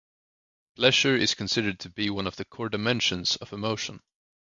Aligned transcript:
Pleasure 0.77 1.15
is 1.15 1.35
considered 1.35 1.79
to 1.81 1.89
be 1.91 2.09
one 2.09 2.25
of 2.25 2.35
the 2.35 2.43
core 2.45 2.69
dimensions 2.69 3.35
of 3.35 3.53
emotion. 3.53 4.01